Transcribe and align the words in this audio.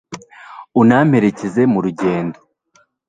unamperekeze 0.81 1.61
mu 1.71 1.79
rugendo 1.85 2.39